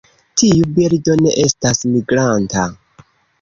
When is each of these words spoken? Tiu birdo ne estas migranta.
Tiu 0.41 0.69
birdo 0.77 1.17
ne 1.19 1.33
estas 1.43 1.83
migranta. 1.91 2.67